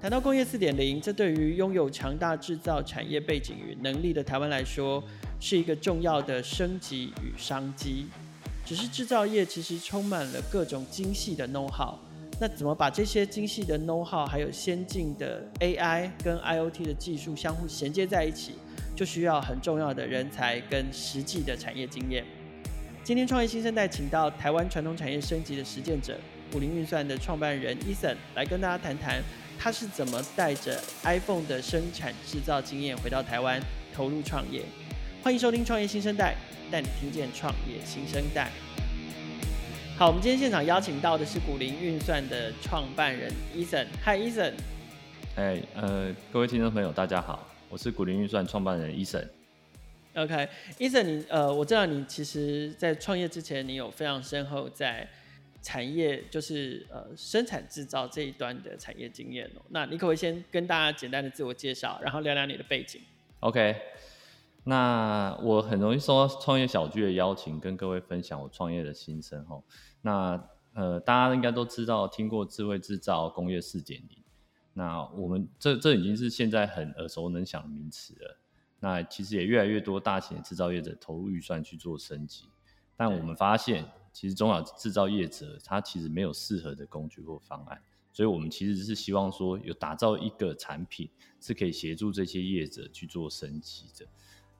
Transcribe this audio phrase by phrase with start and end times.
[0.00, 5.02] 谈到工业四点零，这对于拥有强大制造产业背景与能力的台湾来说，
[5.40, 8.06] 是一个重要的升级与商机。
[8.64, 11.96] 只是制造业其实充满了各种精细的 know how，
[12.40, 18.52] 那怎么把这些精细的 know how 还有先进的 AI 跟 IoT 的技术相互衔接在一起，
[18.94, 22.24] 就需要很重要的人才跟实际的产业经验。
[23.02, 26.16] 今天创业新生代请到台湾传统产业升级的实践者，
[26.52, 29.20] 古灵运算的创办人 Eason 来跟大家谈谈。
[29.58, 33.60] 他是怎么带着 iPhone 的生产制造经验回到台湾
[33.92, 34.62] 投入创业？
[35.20, 36.36] 欢迎收听《创业新生代》，
[36.72, 38.52] 带你听见创业新生代。
[39.98, 43.84] 好，我们今天现场邀请到的是古灵运算的创办人 Eason。
[44.04, 44.52] Hi Eason。
[45.34, 49.26] 哎，呃，各位听众朋友，大家好，我是古灵运算创办人 Eason。
[50.14, 55.08] OK，Eason，你呃，我知道你其实在创业之前，你有非常深厚在。
[55.60, 59.62] 产业就是呃生产制造这一端的产业经验哦。
[59.70, 63.02] 那你可不可以先跟大家简单的自我介绍，然后聊聊你的背景
[63.40, 63.76] ？OK，
[64.64, 69.60] 那我很容易受到创业小聚的邀请，跟各位分享我创业的心声哈。
[70.00, 74.18] 那呃大家应该都知道，听过智慧制造工业四点零。
[74.72, 78.38] 那我们这这已经是现在很耳熟能详的名词了。
[78.78, 82.44] 那其实也越来越多大型的制造业者投入预算去做升级，
[82.96, 83.84] 但我们发现。
[84.18, 87.80] 其实中小制造业者他其实没有适合的工具或方案，
[88.12, 91.08] 所以我们其实是希望说有打造一个产品
[91.40, 94.04] 是可以协助这些业者去做升级的。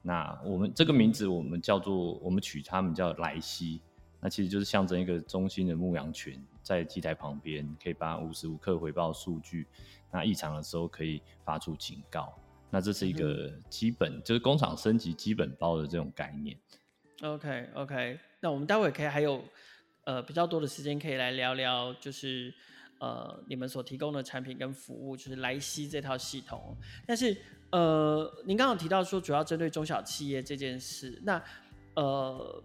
[0.01, 3.81] 那我们这个名字我们叫做我们取他们叫莱西，
[4.21, 9.67] 那其实就是象征一个中心的牧羊犬在机台旁边，可以把无时无刻回报数据，
[10.09, 12.33] 那异常的时候可以发出警告。
[12.69, 16.57] 那这是一个基本，嗯、就是工厂升级基本包的这种概念。
[17.23, 18.19] OK OK。
[18.41, 19.43] 那我们待会可以还有
[20.05, 22.53] 呃比较多的时间可以来聊聊，就是
[22.99, 26.75] 呃你们所提供的产品跟服务，就是莱西这套系统。
[27.05, 27.35] 但是
[27.71, 31.41] 呃您刚刚提到说主要针对中小企业这件事，那
[31.95, 32.63] 呃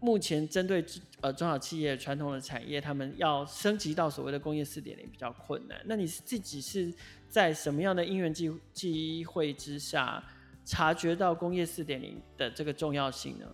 [0.00, 0.84] 目前针对
[1.20, 5.80] 呃中小企业传统的产业，他们要升级到所谓的工业四点零比较困难。
[5.84, 6.92] 那你自己是
[7.28, 10.22] 在什么样的因缘机机会之下
[10.64, 13.46] 察觉到工业四点零的这个重要性呢？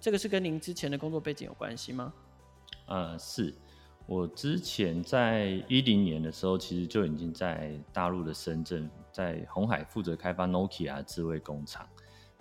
[0.00, 2.12] 这个是跟您之前的工作背景有关系吗？
[2.86, 3.52] 呃，是
[4.06, 11.86] 我之前在一零年的时候，其实就已经在大陆的深圳，在红海负责开发 Nokia 智慧工厂。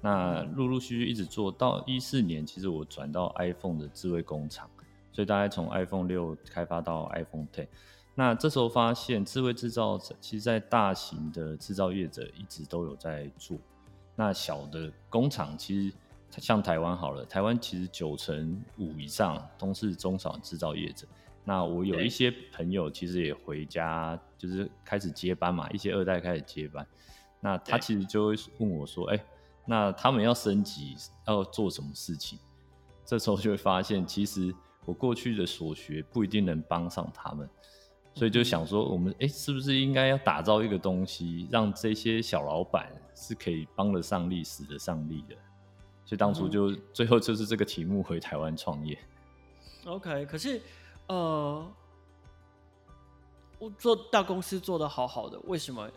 [0.01, 4.69] 那陆陆续续一直做到一四年，其实我转到 iPhone 的智慧工厂，
[5.11, 7.67] 所以大概从 iPhone 六开发到 iPhone Ten。
[8.13, 13.57] 那这时候发现，智慧制造其实在大型的制造业者一直都有在做，
[14.15, 15.95] 那小的工厂其实。
[16.31, 21.07] 像台湾好了，台湾其实九成五以上都是中小制造业者。
[21.43, 26.85] 那我有一些朋友其实也回家，就是开始接班嘛，一些二代开始接班。
[27.39, 29.25] 那他其实就会问我说：“哎，
[29.65, 30.95] 那他们要升级
[31.25, 32.37] 要做什么事情？”
[33.05, 37.49] 这时候就会发现，其实我过去的所学不一定能帮上他们，
[38.13, 45.35] 所以就想说，我们哎，是不是应该要打造一个东西，让这些小老板是可以帮得上力、使得上力的？
[46.07, 48.97] 所以当初就、嗯、最后就是这个题目回台湾创业。
[49.85, 50.61] OK，可是
[51.07, 51.69] 呃，
[53.59, 55.91] 我做大公司做的好好的，为什么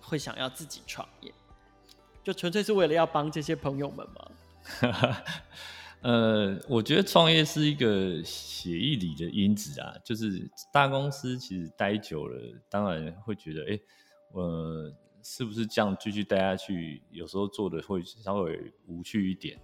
[0.00, 1.30] 会想要自己创业？
[2.24, 5.22] 就纯粹是为了要帮这些朋友们吗？
[6.00, 12.40] 呃，我觉得创业是一个血液里的因子啊，就是大公司其实待久了，
[12.70, 13.78] 当然会觉得哎，
[14.32, 14.90] 呃。
[15.22, 17.00] 是不是这样继续待下去？
[17.10, 19.58] 有时候做的会稍微无趣一点。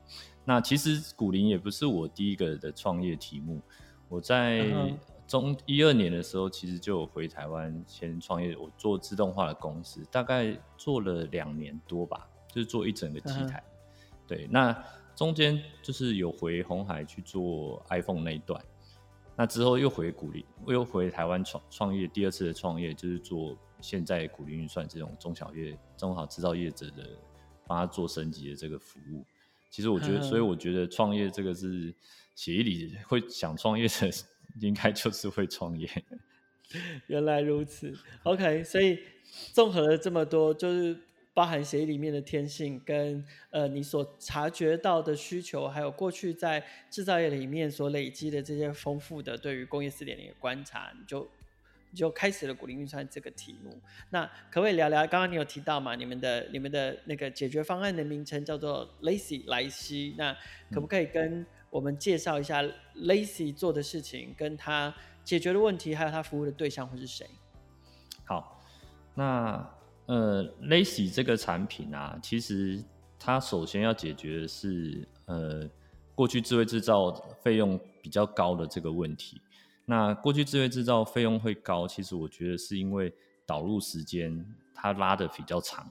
[0.45, 3.61] 那其实古林也不是我第一个的创业题目。
[4.09, 4.97] 我在
[5.27, 8.57] 中一二年的时候，其实就有回台湾先创业。
[8.57, 13.63] 我做自动化的公司，大概做了两年多吧，就是做一整个机台。
[14.27, 14.73] 对，那
[15.15, 18.65] 中间就是有回红海去做 iPhone 那一段。
[19.37, 23.59] 那之后又回古灵，又回台湾创创业，第二次的创业就是做。
[23.81, 27.09] 现在鼓励运算这种中小业、中小制造业者的
[27.67, 29.25] 帮他做升级的这个服务，
[29.71, 31.95] 其实我觉得，所以我觉得创业这个是
[32.35, 34.11] 协议里会想创业的，
[34.61, 35.89] 应该就是会创业。
[37.07, 38.99] 原来如此，OK，所以
[39.53, 40.99] 综合了这么多，就是
[41.33, 51.29] 包含协议里面的天性，跟呃你所察觉到的需求，还有过去在制造业里面所累积的这些丰富的对于工业四点零的观察，你就。
[51.95, 53.81] 就开始了古灵运算这个题目，
[54.11, 55.07] 那可不可以聊聊？
[55.07, 60.37] 刚刚你有提到嘛，你们的你们的那个解决方案的名称叫做 Lacy 莱西，那
[60.71, 62.63] 可不可以跟我们介绍一下
[62.95, 64.95] Lacy 做的事情，跟他
[65.25, 67.27] 解决的问题，还有他服务的对象会是谁？
[68.25, 68.61] 好，
[69.15, 69.69] 那
[70.07, 72.83] 呃，Lacy 这个产品啊，其实
[73.19, 75.69] 它首先要解决的是呃，
[76.15, 77.11] 过去智慧制造
[77.43, 79.41] 费用比较高的这个问题。
[79.91, 83.11] 那过去智慧制造费用会高，其实我觉得是因为
[83.47, 84.45] 导入时间
[84.75, 85.91] 它拉的比较长。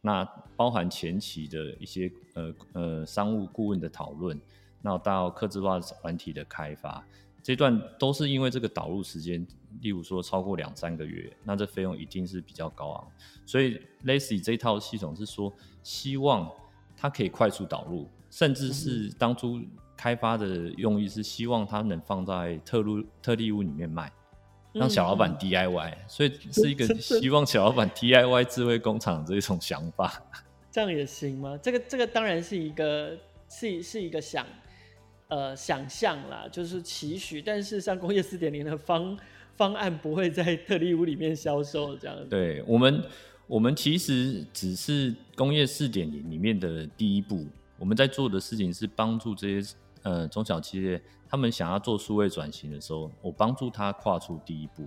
[0.00, 0.24] 那
[0.56, 4.40] 包含前期的一些呃呃商务顾问的讨论，
[4.80, 7.04] 那到客制化软体的开发，
[7.42, 9.46] 这段都是因为这个导入时间，
[9.82, 13.06] 例如说超过两三个月，那这费用一定是比较高昂。
[13.44, 15.52] 所以 Lacy 这套系统是说，
[15.82, 16.50] 希望
[16.96, 19.60] 它可以快速导入，甚至是当初
[19.96, 20.46] 开发的
[20.76, 24.12] 用意是希望它能放在特路特例屋里面卖。
[24.72, 30.20] 让小老板 DIY，、嗯、所以是一个希望小老板 DIY 智慧工厂这一种想法。
[30.68, 31.56] 这样也行吗？
[31.62, 33.16] 这个这个当然是一个
[33.48, 34.44] 是是一个想
[35.28, 37.40] 呃想象啦，就是期许。
[37.40, 39.16] 但是像，工业四点零的方
[39.54, 42.24] 方案不会在特例屋里面销售这样子。
[42.28, 43.00] 对我们，
[43.46, 47.46] 我们其实只是工业四点零里面的第一步。
[47.78, 49.76] 我们在做的事情是帮助这些。
[50.04, 54.86] 呃，中小企业他们想要做数位转型的时候，我帮助他跨出第一步。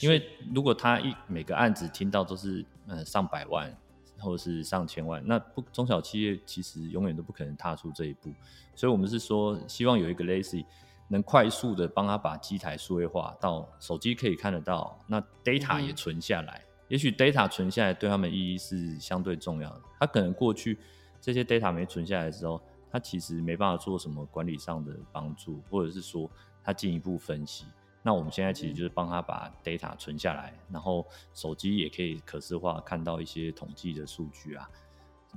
[0.00, 0.22] 因为
[0.54, 3.74] 如果他一每个案子听到都是呃上百万
[4.18, 8.30] 或者是上千万，那不中小企业其实永远都不可能踏出这一步。
[8.74, 10.66] 所以我们是说，希望有一个 Lazy
[11.08, 16.62] 能快速的帮他把机台数位化到手机可以看得到，那 data 也存下来。
[16.64, 19.80] 嗯、也许 data 存下来对他们意义是相对重要的。
[19.98, 20.78] 他可能过去
[21.18, 22.60] 这些 data 没存下来的时候。
[22.90, 26.30] 他其实没办法做什么管理上的帮助，或者是说
[26.62, 27.66] 他进一步分析。
[28.02, 34.68] 那我们现在其实就是帮他把 data 存下来，然后手机也可以可视化看到一些统计的数据啊。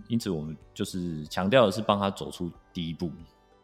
[0.07, 3.11] 因此，我们就是强调的是帮他走出第一步。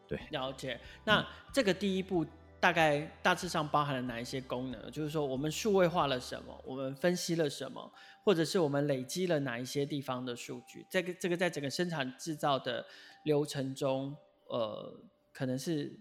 [0.08, 0.80] 对，了解。
[1.06, 2.26] 那这个第一步
[2.60, 4.92] 大概大致上包含了哪一些功能？
[4.92, 6.62] 就是说，我们数位化了什么？
[6.66, 7.92] 我们分析了什么？
[8.24, 10.86] 或者是我们累积了哪一些地方的数据？
[10.90, 12.86] 这个这个在整个生产制造的。
[13.26, 14.16] 流程中，
[14.48, 14.98] 呃，
[15.34, 15.94] 可能是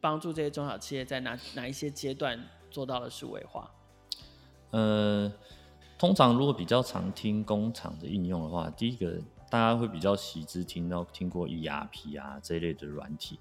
[0.00, 3.70] 帮助这些中小企业在哪哪一些阶段做到了数位化。
[4.70, 5.30] 呃，
[5.98, 9.20] 通常如果比较常听工厂的应用的话，第一个
[9.50, 13.38] 大家会比较喜知听到听过 ERP 啊这一类的软体。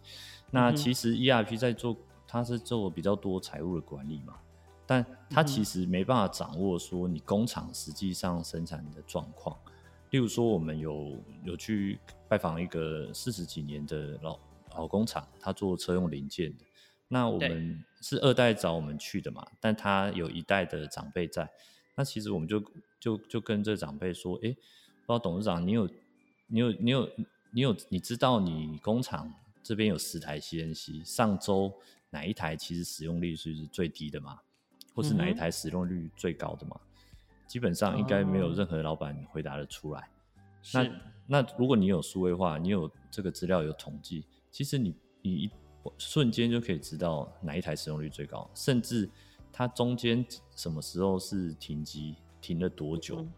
[0.52, 1.96] 那其实 ERP 在做，
[2.36, 4.38] 它是做比较多财务的管理嘛，
[4.86, 9.58] 但他其实没办法掌握说你工厂实际上生产的状况。
[10.10, 11.98] 例如说，我们有有去
[12.28, 14.38] 拜访一个四十几年的老
[14.76, 16.66] 老工厂，他做车用零件的。
[17.08, 21.50] 那我们是二代找我们去的嘛，但他有一代的长辈在。
[21.96, 22.62] 那其实我们就
[23.00, 25.90] 就就跟这长辈说，哎，不知道董事长，你有
[26.48, 27.10] 你有你有
[27.52, 29.34] 你有你知道你工厂
[29.64, 31.74] 这边有十台 CNC，上周
[32.10, 34.40] 哪一台其实使用率是最低的嘛？
[34.94, 36.76] 或是哪一台使用率最高的嘛？
[36.76, 36.82] 嗯
[37.48, 40.02] 基本上应该没有任何老板回答得出来。
[40.02, 40.10] 哦、
[40.74, 40.92] 那
[41.28, 45.52] 那如果你有数位化，你有这个资料有统计，其实你你一
[46.00, 49.08] 瞬间就可以知道哪一台使用率最高，甚至
[49.54, 50.26] 它中间
[50.56, 53.22] 什么时候是停机，停了多久。
[53.22, 53.32] 嗯、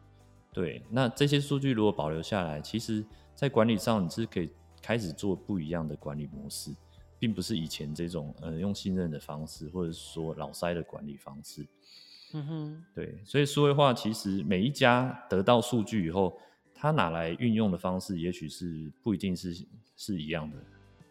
[0.53, 3.05] 对，那这些数据如果保留下来，其实
[3.35, 4.49] 在管理上你是可以
[4.81, 6.73] 开始做不一样的管理模式，
[7.19, 11.65] 并不是以前这种呃用信任的方式，或者是说老塞的管理方式。
[12.33, 16.37] 嗯哼，对，所以数位化其实每一家得到数据以后，
[16.75, 20.57] 它拿来运用的方式，也许是不一定是是一样的。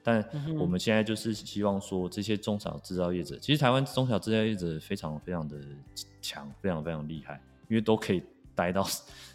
[0.03, 0.25] 但
[0.57, 5.59] 我们现在就是希望说，这些中小制造业者，其实台湾中小制造业者非常非常的
[6.23, 8.23] 强，非常非常厉害，因为都可以
[8.55, 8.87] 待到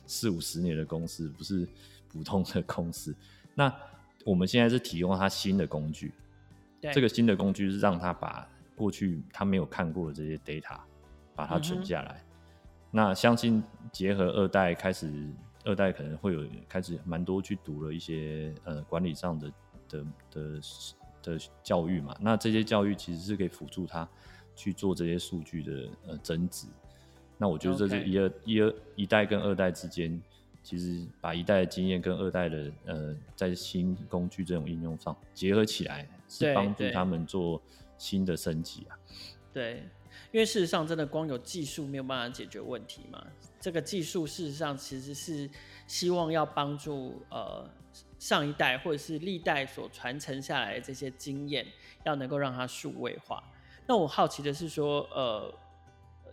[0.07, 1.67] 四五十年的公司，不是
[2.07, 3.13] 普通的公司。
[3.53, 3.73] 那
[4.23, 6.13] 我们现在是提供他新的工具，对
[6.93, 10.79] 这个新的工具是让他把过去他没有看过的这些 data。
[11.33, 12.37] 把它存下来，嗯、
[12.91, 15.09] 那相信结合二代开始，
[15.63, 19.51] 二代可能会有开始蛮多去读了一些呃管理上的
[19.87, 20.61] 的的
[21.23, 24.07] 的教育嘛，那这些教育其实是可以辅助他
[24.55, 26.67] 去做这些数据的呃增值。
[27.37, 30.21] 那我觉得这是一二.一二一代跟二代之间，
[30.61, 37.61] 其实把一代的经验跟二代的呃在新工具这种应用上结合起来，是帮助他们做
[37.97, 38.97] 新的升级啊。
[39.53, 39.83] 对。
[40.33, 43.21] 因为事实上，真的光有技术没有办法解决问题嘛。
[43.59, 45.49] 这个技术事实上其实是
[45.87, 47.69] 希望要帮助呃
[48.17, 51.65] 上一代或者是历代所传承下来的这些经验，
[52.05, 53.43] 要能够让它数位化。
[53.85, 55.53] 那我好奇的是说，呃，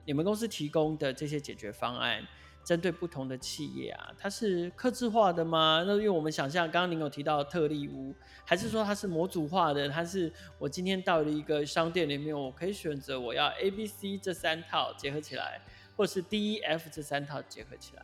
[0.05, 2.25] 你们公司提供的这些解决方案。
[2.69, 5.83] 针对不同的企业啊，它是客制化的吗？
[5.87, 9.89] 那因为我们想象，刚刚您有提到特例屋，还是说它是模组化的？
[9.89, 15.63] 它是我今天到了一个商店里面，我可以选择我要 A、B、C 这三套结合起来，
[15.97, 18.03] 或是 D、E、F 这三套结合起来？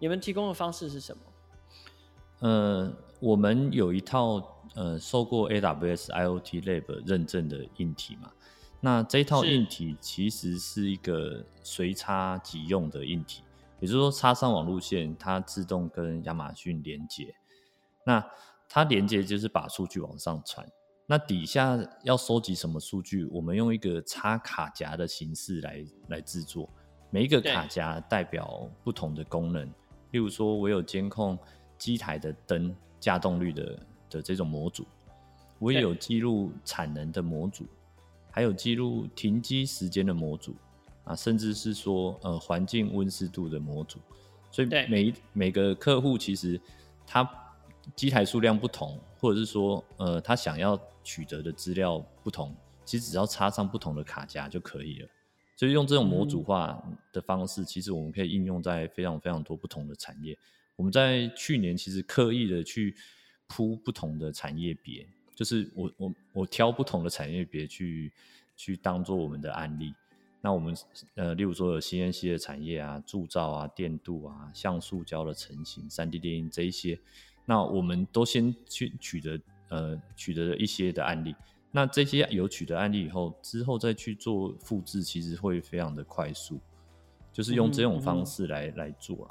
[0.00, 1.22] 你们提供的方式是什么？
[2.40, 4.42] 呃，我们有一套
[4.74, 8.32] 呃受过 AWS IoT Lab 认证的硬体嘛。
[8.80, 13.44] 那这一套硬体其实是一个随插即用的硬体，
[13.82, 17.34] 也就是说插上网路线，它自动跟亚马逊连接。
[18.06, 18.24] 那
[18.68, 20.64] 它连接就是把数据往上传。
[21.04, 23.24] 那底下要收集什么数据？
[23.24, 26.70] 我们用一个插卡夹的形式来来制作。
[27.10, 29.66] 每一个卡夹代表不同的功能。
[30.12, 31.36] 例如说，我有监控
[31.76, 34.86] 机台的灯架动率的的这种模组，
[35.58, 37.66] 我也有记录产能的模组。
[38.30, 40.54] 还有记录停机时间的模组
[41.04, 43.98] 啊，甚至是说呃环境温湿度的模组，
[44.50, 46.60] 所以每每个客户其实
[47.06, 47.28] 他
[47.96, 52.54] 机台数量不同，或者是说呃他想要取得的资料不同，
[52.84, 55.08] 其实只要插上不同的卡夹就可以了。
[55.56, 56.82] 所以用这种模组化
[57.12, 60.36] 的方式，嗯、其实我们可以应用在非常非常多不同的产业。
[60.76, 62.96] 我们在去年其实刻意的去
[63.46, 65.06] 铺不同的产业别。
[65.34, 68.12] 就是我我我挑不同的产业别去
[68.54, 69.92] 去当做我们的案例，
[70.44, 70.76] 那我们
[71.14, 76.98] 呃，例如说有 CNC 的产业啊、铸造啊、电镀啊、像塑胶的成型、三 D 电印这一些，
[77.46, 81.32] 那我们都先去取得呃取得了一些的案例，
[81.70, 86.58] 那这些有取得案例以后，之后再去做复制，其实会非常的快速，
[87.32, 89.30] 就是用这种方式来、嗯、来做啊。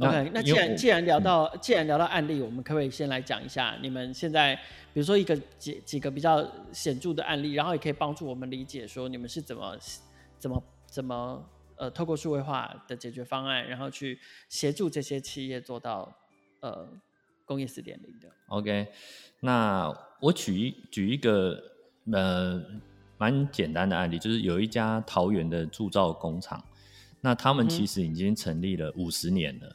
[0.00, 4.54] OK，那既然既然聊到既然聊到案例，我们可不可以先来讲一下你们现在，
[4.94, 9.76] 比如说一个几几个比较显著的案例，然后也可以帮助我们理解说你们是怎么
[10.38, 14.18] 怎么怎么呃透过数位化的解决方案，然后去
[14.48, 16.16] 协助这些企业做到
[16.60, 16.88] 呃
[17.44, 18.28] 工业四点零的。
[18.48, 18.88] OK，
[19.40, 21.62] 那我举一举一个
[22.12, 22.62] 呃
[23.16, 26.64] 蛮简单的案例，就是有一家桃园的铸造工厂，
[27.20, 29.66] 那他们其实已经成立了五十年了。
[29.68, 29.74] 嗯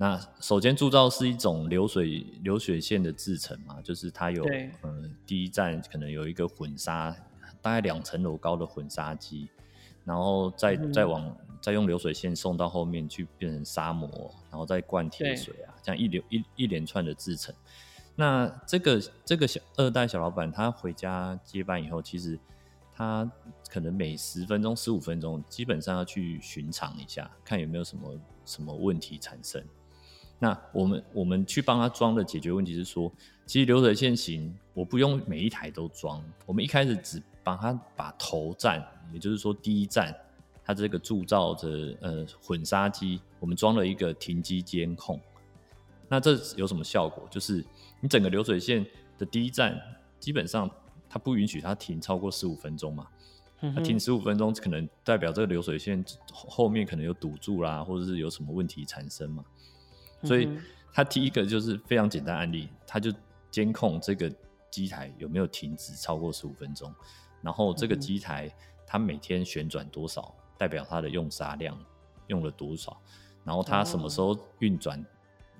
[0.00, 4.44] 那首先铸造是一种流水流水线的制成嘛，就是它有
[4.82, 7.10] 呃第一站可能有一个混砂，
[7.60, 9.50] 大概两层楼高的混砂机，
[10.08, 14.08] 然后再、嗯、再往再用流水线送到后面去变成砂模，
[14.50, 17.54] 然后再灌铁水啊，这样一流一一连串的制成。
[18.16, 22.38] 那这个这个小二代小老板他回家接班以后，其实
[22.94, 23.30] 他
[23.68, 29.62] 可能每十分钟十五分钟基本上要去巡场一下，看有没有什么什么问题产生。
[30.38, 33.12] 那我们我们去帮他装的解决问题是说，
[33.44, 40.14] 其实流水线型我不用每一台都装，我们一开始只帮他把头站，也就是说第一站，
[40.64, 45.20] 它这个铸造的呃混沙机，我们装了一个停机监控。
[46.08, 47.26] 那这有什么效果？
[47.30, 47.64] 就是
[48.00, 48.84] 你整个流水线
[49.18, 49.78] 的第一站，
[50.18, 50.70] 基本上
[51.08, 53.06] 它不允许它停超过十五分钟嘛，
[53.74, 59.44] 它停十五分钟可能代表这个流水线后面可能有堵住啦，或者是有什么问题产生嘛。
[60.24, 60.48] 所以，
[60.92, 63.12] 它第一个就是非常简单案例，它就
[63.50, 64.32] 监控这个
[64.70, 66.92] 机台有没有停止超过十五分钟，
[67.42, 68.50] 然后这个机台
[68.90, 71.78] 它每天旋转多少，代表它的用砂量
[72.28, 72.98] 用了多少，
[73.44, 75.04] 然后它什么时候运转，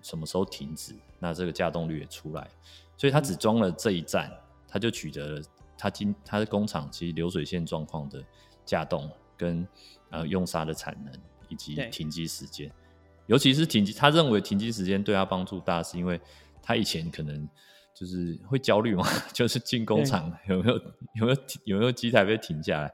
[0.00, 2.48] 什么时候停止，那这个架动率也出来。
[2.96, 4.32] 所以，它只装了这一站，
[4.66, 5.42] 它就取得了
[5.76, 8.24] 它今它的工厂其实流水线状况的
[8.64, 9.68] 架动跟
[10.08, 11.12] 呃用砂的产能
[11.48, 12.72] 以及停机时间。
[13.26, 16.18] 尤其是停机，他认为停机时间对他帮助大，是因为
[16.62, 17.46] 他以前可能
[17.98, 20.76] 就是会焦虑嘛， 就是进工厂有没有
[21.14, 22.88] 有没有有没有机台被停下来。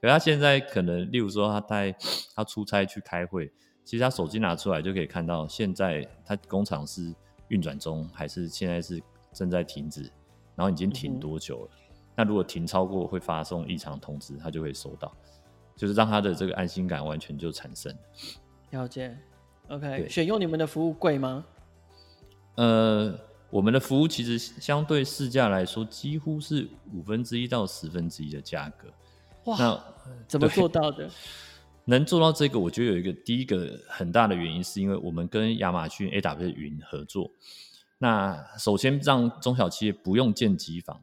[0.00, 1.94] 可是他现在可能，例如说他带
[2.34, 3.50] 他出差去开会，
[3.84, 7.14] 其实他手机拿出来就可以看到，现在他工厂是
[7.48, 9.02] 运转中还是现在是
[9.32, 10.02] 正在停止，
[10.54, 11.70] 然后已经停多久了。
[11.72, 15.10] 嗯、那如果停超过，会发送异常通知，他就会收到，
[15.74, 17.94] 就是让他的这个安心感完全就产生。
[18.70, 19.16] 了解。
[19.68, 21.44] OK，选用你们的服务贵吗？
[22.56, 23.16] 呃，
[23.50, 28.88] 我们的服务其实相对市价来说，几乎是五分之一到十分之一的价格。
[29.46, 29.84] 哇，那
[30.28, 31.10] 怎么做到的？
[31.86, 37.30] 能做到这个，我觉得有一个第一个很大的原因，是因为我们跟亚马逊 AWS 云合作。
[37.98, 41.00] 那首先让中小企业不用建机房。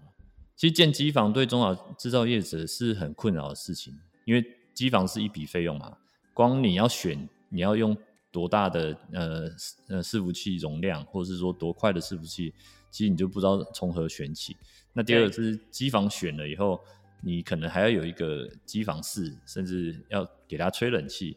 [0.56, 3.94] 其实建机房对中小制造业者是很困扰的事情，
[4.26, 5.98] 因为机房是一笔费用嘛，
[6.34, 7.96] 光你要选，你要用。
[8.38, 9.50] 多大的呃
[9.88, 12.54] 呃伺服器容量，或者是说多快的伺服器，
[12.92, 14.56] 其实你就不知道从何选起。
[14.94, 16.80] 那第二个是机房选了以后，
[17.24, 21.36] 你可能还要有一个机房室，甚至要给它吹冷气。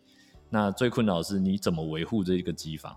[0.50, 2.94] 那最困扰的是你怎么维护这一个机房？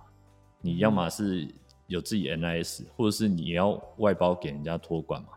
[0.59, 1.47] 你要么是
[1.87, 5.29] 有自己 NIS，或者是你要外包给人家托管嘛？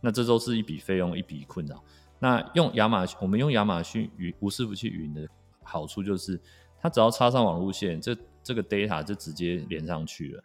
[0.00, 1.84] 那这都是一笔费用，一笔困扰。
[2.18, 5.28] 那用亚马逊，我们用亚马逊云无伺服器云的。
[5.70, 6.40] 好处就是，
[6.80, 10.42] 它只要插上网路线，这这个 data 就直接连上去了，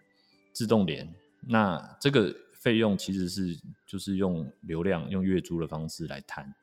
[0.52, 1.08] 自动连。
[1.42, 6.54] 那这个费用其实是就是用流量用月租的方式来摊，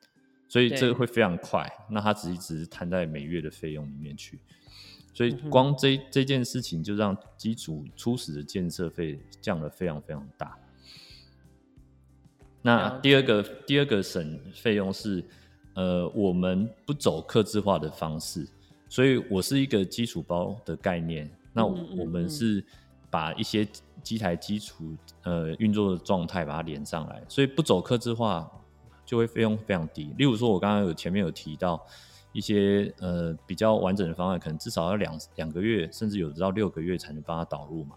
[0.47, 1.71] 所以这个会非常快。
[1.89, 4.39] 那它只一直摊在每月的费用里面去，
[5.13, 10.57] 所以光这这件事情就让基础初始的建设费降了非常非常大。
[12.63, 15.23] 那第二个第二个省费用是，
[15.75, 18.47] 呃，我们不走客制化的方式，
[18.91, 21.31] 所以我是一个基础包的概念。
[21.53, 22.61] 那我们是
[23.09, 23.65] 把一些
[24.03, 28.51] 机台基础呃运作的状态把它连上来，所以不走客制化
[29.05, 30.13] 就会费用非常低。
[30.17, 31.81] 例如说，我刚刚有前面有提到
[32.33, 37.95] 一些呃比较完整的方案，可能至少要两两个月，甚至有到六个月才能帮它导入嘛。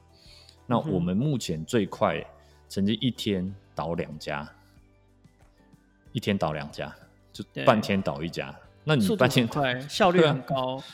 [0.64, 2.24] 那我们目前最快
[2.68, 3.52] 曾经一天。
[3.76, 4.48] 导两家，
[6.12, 6.94] 一天导两家，
[7.32, 8.54] 就半天导一家。
[8.84, 10.76] 那你半天快，效率很高。
[10.76, 10.84] 啊、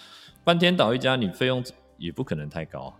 [0.44, 1.62] 半天倒一家，你费用
[1.98, 2.94] 也不可能太高。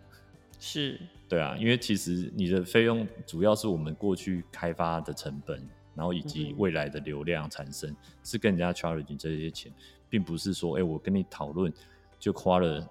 [0.59, 9.73] 是，对啊，因为其实你的费用主要是我们过去开发的成本，然后以及未来的流量产生，嗯、是跟人家 charge 这些钱，
[10.09, 11.73] 并不是说，哎、欸，我跟你讨论
[12.19, 12.87] 就花了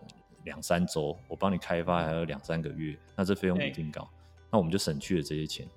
[0.46, 4.10] 两三周，我帮你开发还有两三个月，那这费用一定高，
[4.50, 5.68] 那我们就省去了这些钱。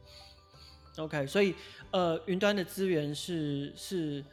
[0.96, 1.54] OK，所以
[1.90, 4.24] 呃，云端的资源是是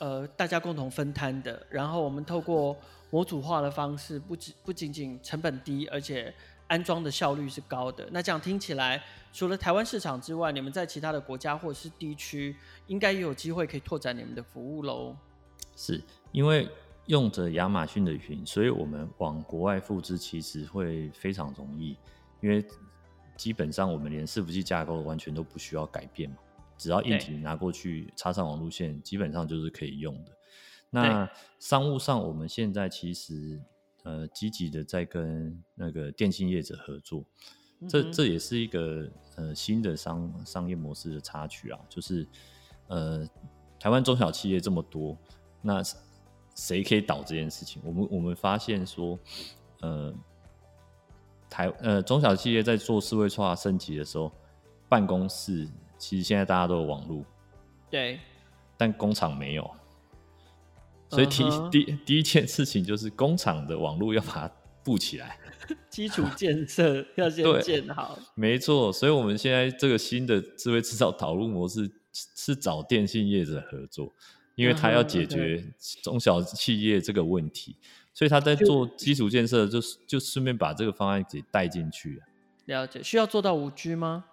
[0.00, 2.76] 呃大家共同分摊的，然后我们透过
[3.10, 6.34] 模组化的方式，不仅不仅仅成本低，而且
[6.66, 8.08] 安装的效率是高的。
[8.10, 9.00] 那这样听起来，
[9.32, 12.56] 除了台湾市场之外，你们在其他的国家或者是地区，
[12.88, 15.16] 应该也有机会可以拓展你们的服务喽。
[15.76, 16.02] 是
[16.32, 16.68] 因为
[17.06, 21.96] 用着亚马逊的云，所以我们往国外复制其实会非常容易，
[22.40, 22.64] 因为。
[23.36, 26.36] 基本上我们连伺服器架构完全都不需要改变嘛，
[26.80, 30.32] 只要硬体拿过去插上网路线，基本上就是可以用的。
[30.88, 33.60] 那商务上，我们现在其实
[34.02, 37.22] 呃积极的在跟那个电信业者合作，
[37.86, 42.26] 这这也是一个呃新的商商业模式的插曲啊，就是
[42.88, 43.28] 呃
[43.78, 45.16] 台湾中小企业这么多，
[45.60, 45.82] 那
[46.54, 47.82] 谁可以导这件事情？
[47.84, 49.18] 我们我们发现说
[49.82, 50.14] 呃。
[51.52, 54.30] 台呃中小企业在做数位化升级的时候，
[54.88, 55.68] 办公室
[56.00, 57.22] 其实现在大家都有网络，
[57.90, 58.18] 对，
[58.78, 59.70] 但工厂没有，
[61.10, 61.70] 所以第、uh huh.
[61.70, 65.38] 第第一件事情就是工厂的网络要把它布起来，
[65.90, 68.90] 基础建设 要先建好，没错。
[68.90, 74.10] 所以我们现在这个新的智慧制造导入模式是找电信业者合作，
[74.54, 75.62] 因为他要解决
[76.02, 77.72] 中小企业这个问题。
[77.72, 78.00] Uh huh.
[78.12, 82.20] 所以他在做基础建设，就是就顺便把这个方案给带进去。
[82.66, 84.24] 了解，需要做到五 G 吗？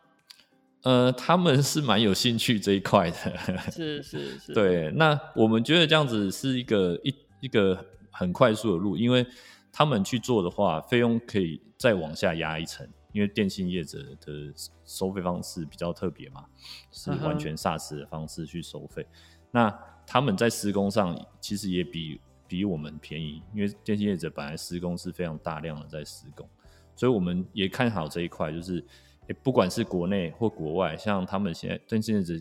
[0.84, 3.38] 呃，他们是蛮有兴趣这一块的。
[3.72, 4.54] 是是是。
[4.54, 9.26] 对，那我们觉得这样子是一个一一个很快速的路，因为
[9.72, 14.54] 他们去做的话，费用可以再往下压一层，因为电信业者的
[14.86, 16.46] 收费方式比较特别嘛，
[16.92, 19.04] 是完全 SaaS 的方式去收费。
[19.04, 19.10] Uh huh.
[19.52, 22.20] 那他们在施工上其实也比。
[22.50, 26.48] 比我们便宜，因为电信业者本来施工是非常大量的在施工，
[26.96, 28.82] 所以我们也看好这一块，就是、
[29.28, 32.34] 欸、不管是国内或国外，像他们现在电信业者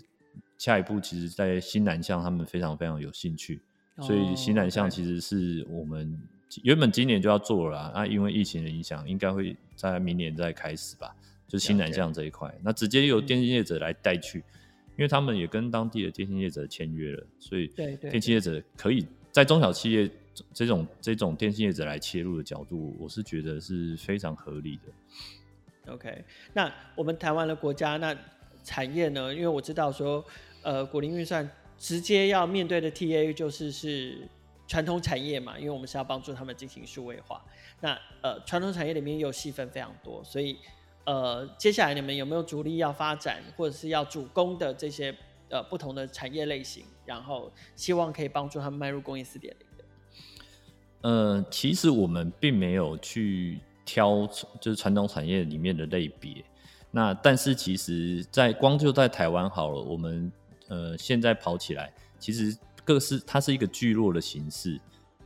[0.58, 3.60] 下一步，其实在新南向，他们非常非常有兴趣，
[4.00, 6.18] 所以新南向其实是我们
[6.62, 11.14] 原本今年就要做了，啊，因为疫情的影响，应该会在明年再开始吧，
[11.48, 14.38] 就新南向这一块，那直接由电信业者来带去，
[14.96, 19.06] 因为他们也跟当地的电信业者签约了，所以电信业者可以。
[19.32, 20.10] 在中小企业
[20.54, 24.90] 这种这种电信业者来切入的角度，我是觉得是非常合理的。
[25.88, 28.16] OK，那我们台湾的国家那
[28.64, 29.34] 产业呢？
[29.34, 30.24] 因为我知道说，
[30.62, 34.28] 呃，果林运算直接要面对的 TA 就是是
[34.66, 37.44] 传统产业嘛，因为我们是要帮助他们进行数位化。
[37.80, 40.58] 那呃，传统产业里面又细分非常多，所以
[41.04, 45.14] 呃，接下来你们有没有主力要发展或者是要主攻的这些？
[45.48, 49.84] 呃，不同的产业类型，然后希望可以帮助他们迈入工业四点零的。
[51.02, 54.26] 呃，其实我们并没有去挑，
[54.60, 56.44] 就是传统产业里面的类别。
[56.90, 60.30] 那但是其实，在光就在台湾好了，我们
[60.68, 64.78] 呃现在跑起来，其实各是它是一个聚落的形式。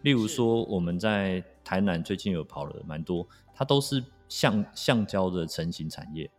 [0.03, 6.31] 例如说，我们在台南最近有跑了蛮多，它都是橡橡胶的成型产业。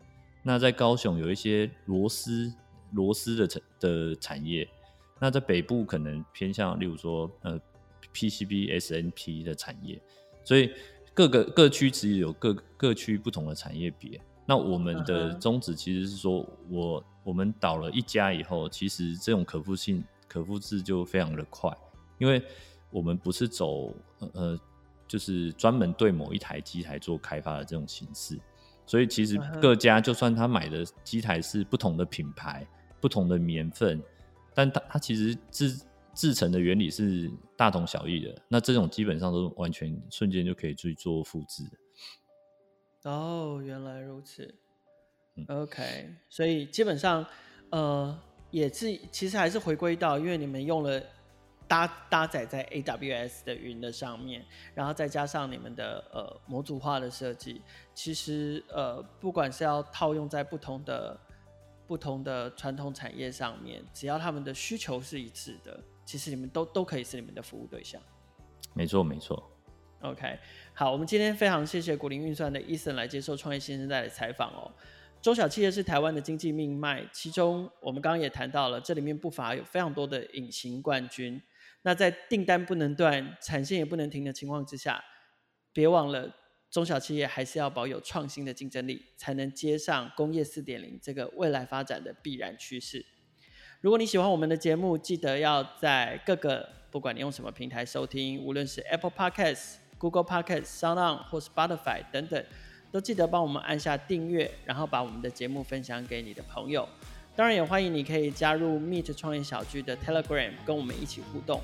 [0.42, 2.54] 那在高雄有一些螺丝。
[2.94, 4.68] 螺丝的产的产业，
[5.18, 7.58] 那在北部可能偏向，例如说呃
[8.14, 9.98] PCB、SNP 的产业，
[10.44, 10.70] 所以
[11.14, 14.20] 各个各区其实有各各区不同的产业别。
[14.46, 21.72] 那我们的宗旨其实是说，我我们倒了一家以后，其实这种可复性可复制就非常的快，
[22.18, 22.44] 因为
[22.90, 23.94] 我们不是走
[24.34, 24.60] 呃，
[25.08, 28.38] 就是专门对某一台机台做开发的这种形式，
[28.86, 32.68] 所以其实各家就算他买的机台是不同的品牌、
[33.00, 34.02] 不同的年份，
[34.54, 35.80] 但他他其实制
[36.14, 38.36] 制成的原理是大同小异的。
[38.48, 41.64] 那这种基本上都完全瞬间就可以去做复制。
[43.04, 44.54] 哦，原来如此。
[45.48, 47.26] OK，所以基本上
[47.72, 48.20] 呃
[48.50, 51.02] 也是其实还是回归到，因为你们用了。
[51.68, 54.46] 搭搭载在 AWS 的云的上面，
[54.76, 57.62] 然后再加上你们的呃模组化的设计，
[57.94, 61.18] 其实呃不管是要套用在不同的
[61.88, 68.02] 不同的传统产业上面，只要他们的需求是一致的，其实你们都都可以是你们的服务对象。
[68.74, 69.52] 没错，没错。
[70.02, 70.40] OK，
[70.74, 74.74] 好，我们今天非常谢谢古林运算的 Eason 来接受创业新生代的采访哦。
[75.22, 81.40] 中小企业是台湾的经济命脉，其中我们刚刚也谈到了，这里面不乏有非常多的隐形冠军。
[81.84, 85.04] 那在订单不能断、产线也不能停的情况之下，
[85.72, 86.36] 别忘了
[86.72, 93.06] 中小企业还是要保有创新的竞争力，才能接上工业四点零这个未来发展的必然趋势。
[93.82, 102.46] 如果你喜欢我们的节目，记得要在各个不管你用什么平台收听，无论是 Apple Podcasts、Google Podcasts、SoundOn 或 Spotify 等等，
[102.92, 106.88] 都记得帮我们按下订阅，然后把我们的节目分享给你的朋友。
[107.36, 111.60] 当然也欢迎你可以加入 Meet 创业小聚的 Telegram，跟我们一起互动。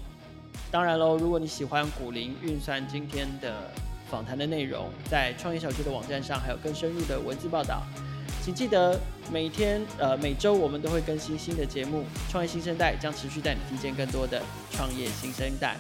[0.71, 3.69] 当然喽，如果你喜欢古灵运算今天的
[4.10, 7.84] 访谈的内容，在创业小聚的网站上还有更深入的文字报道。
[8.48, 8.98] 请记得
[9.30, 15.76] 每天呃每周我们都会更新新的节目，创业新生代将持续带你听见更多的创业新生代。